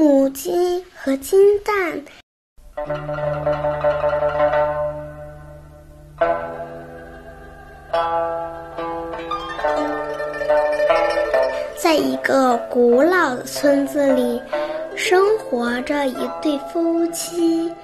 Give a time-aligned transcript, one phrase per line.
[0.00, 2.00] 母鸡和金蛋。
[11.76, 14.40] 在一个古老的村子里，
[14.94, 17.74] 生活着一对夫妻，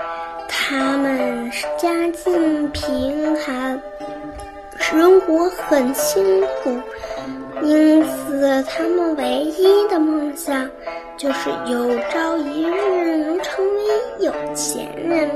[0.48, 3.82] 他们家境贫寒，
[4.78, 6.80] 生活很辛苦。
[7.64, 9.24] 因此，他们唯
[9.56, 10.68] 一的梦想
[11.16, 13.82] 就是有朝一日能成为
[14.20, 15.30] 有钱人。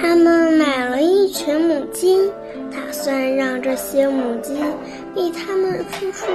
[0.00, 2.32] 他们买了一群母鸡，
[2.70, 4.54] 打算让这些母鸡
[5.14, 6.26] 为他们孵出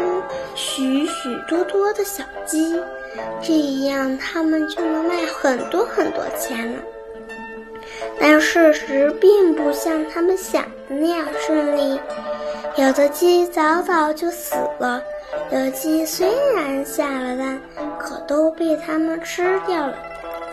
[0.53, 2.79] 许许多多的小鸡，
[3.41, 3.53] 这
[3.87, 6.79] 样他们就能卖很多很多钱了。
[8.19, 11.99] 但事实并不像他们想的那样顺利。
[12.77, 15.01] 有的鸡早早就死了，
[15.51, 17.59] 有的鸡虽然下了蛋，
[17.97, 19.95] 可都被它们吃掉了。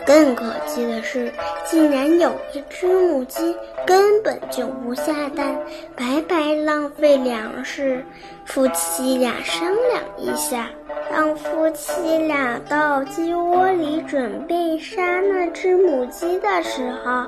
[0.07, 1.31] 更可气的是，
[1.65, 5.55] 竟然有一只母鸡根本就不下蛋，
[5.95, 8.03] 白白浪费粮食。
[8.43, 10.69] 夫妻俩商量一下，
[11.11, 17.25] 当夫妻俩到鸡窝里准备杀那只母鸡的时候，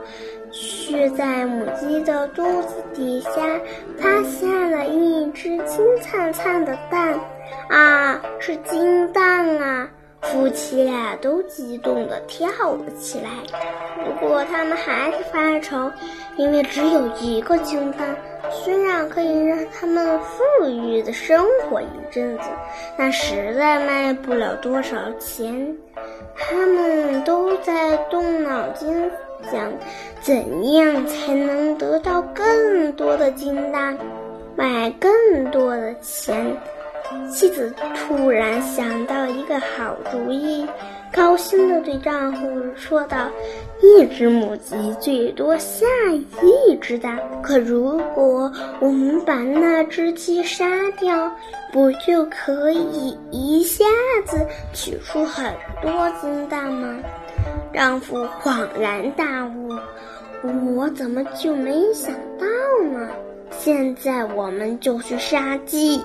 [0.52, 3.32] 却在母鸡的肚子底下
[3.98, 7.20] 发现了一只金灿灿的蛋，
[7.70, 9.90] 啊，是金蛋啊！
[10.22, 13.30] 夫妻俩都激动地跳了起来。
[14.04, 15.92] 不过他们还是发愁，
[16.38, 18.18] 因为只有一个金蛋，
[18.50, 22.50] 虽然可以让他们富裕的生活一阵子，
[22.98, 25.78] 但实在卖不了多少钱。
[26.36, 29.10] 他们都在动脑筋。
[29.52, 29.72] 想
[30.22, 33.98] 怎样才能得到更多的金蛋，
[34.56, 35.12] 买更
[35.52, 36.56] 多的钱？
[37.32, 40.68] 妻子突然想到一个好主意，
[41.14, 43.30] 高兴地对丈夫说道
[43.82, 45.86] ：“一只母鸡最多下
[46.42, 50.66] 一只蛋，可如果我们把那只鸡杀
[51.00, 51.32] 掉，
[51.72, 53.86] 不就可以一下
[54.26, 57.00] 子取出很多金蛋吗？”
[57.78, 59.70] 丈夫恍然大悟
[60.76, 62.48] ：“我怎么就没想到
[62.92, 63.08] 呢？
[63.52, 66.02] 现在我们就去杀鸡。”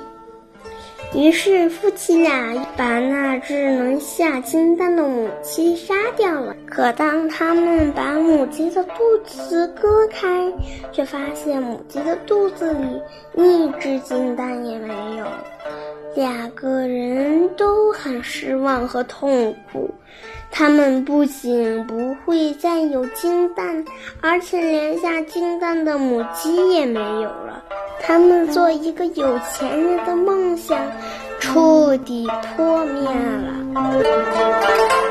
[1.16, 6.55] 于是夫妻俩把那只能下金蛋的母鸡杀掉了。
[6.66, 10.53] 可当他们把母鸡的肚子割开，
[10.93, 13.00] 却发现母鸡的肚子里
[13.34, 15.27] 一只金蛋也没有。
[16.15, 19.94] 两个人都很失望和痛苦。
[20.50, 23.84] 他们不仅不会再有金蛋，
[24.20, 27.62] 而且连下金蛋的母鸡也没有了。
[28.03, 30.78] 他们做一个有钱人的梦想
[31.41, 35.02] 彻底破灭了。